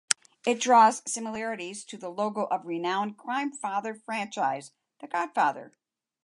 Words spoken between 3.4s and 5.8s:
film franchise "The Godfather".